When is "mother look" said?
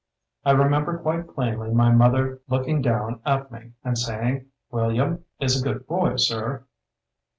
1.91-2.67